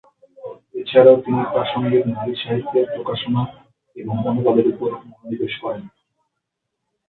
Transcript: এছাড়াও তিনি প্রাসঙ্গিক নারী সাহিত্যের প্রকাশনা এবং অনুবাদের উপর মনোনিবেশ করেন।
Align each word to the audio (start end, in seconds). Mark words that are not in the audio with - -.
এছাড়াও 0.75 1.17
তিনি 1.23 1.41
প্রাসঙ্গিক 1.53 2.03
নারী 2.09 2.33
সাহিত্যের 2.35 2.85
প্রকাশনা 2.93 3.41
এবং 3.95 4.15
অনুবাদের 4.29 4.65
উপর 4.73 4.89
মনোনিবেশ 5.01 5.53
করেন। 5.63 5.83